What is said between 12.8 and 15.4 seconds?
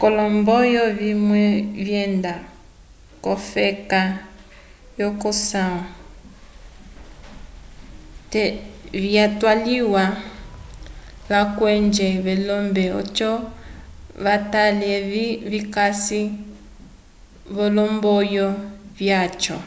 odjo vatale evi